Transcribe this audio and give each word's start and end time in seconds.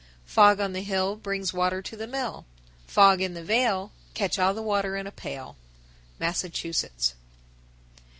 _1013. 0.03 0.33
Fog 0.33 0.59
on 0.59 0.73
the 0.73 0.81
hill 0.81 1.15
Brings 1.15 1.53
water 1.53 1.79
to 1.83 1.95
the 1.95 2.07
mill. 2.07 2.47
Fog 2.87 3.21
in 3.21 3.35
the 3.35 3.43
vale, 3.43 3.91
Catch 4.15 4.39
all 4.39 4.55
the 4.55 4.63
water 4.63 4.97
in 4.97 5.05
a 5.05 5.11
pail. 5.11 5.57
_Massachusetts. 6.19 7.13